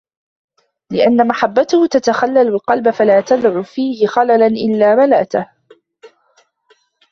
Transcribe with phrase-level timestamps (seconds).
[0.91, 5.49] لِأَنَّ مَحَبَّتَهُ تَتَخَلَّلُ الْقَلْبَ فَلَا تَدَعُ فِيهِ خَلَلًا إلَّا مَلَأَتْهُ